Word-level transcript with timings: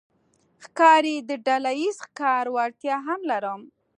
ښکاري 0.63 1.15
د 1.29 1.31
ډلهییز 1.45 1.97
ښکار 2.05 2.45
وړتیا 2.55 2.95
هم 3.07 3.21
لري. 3.31 3.55